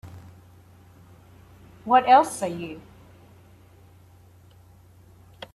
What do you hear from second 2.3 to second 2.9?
are you?